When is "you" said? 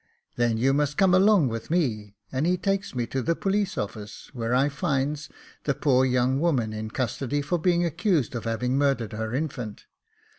0.57-0.73